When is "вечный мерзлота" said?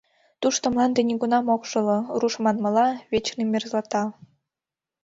3.11-4.03